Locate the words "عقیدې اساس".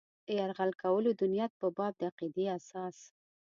2.09-2.97